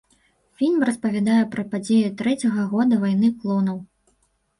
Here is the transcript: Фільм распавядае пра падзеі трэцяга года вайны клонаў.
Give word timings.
Фільм 0.59 0.85
распавядае 0.89 1.41
пра 1.55 1.65
падзеі 1.73 2.13
трэцяга 2.21 2.65
года 2.71 2.99
вайны 3.05 3.29
клонаў. 3.43 3.77